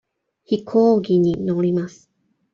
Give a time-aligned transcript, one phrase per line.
[0.45, 2.09] 飛行機に乗ります。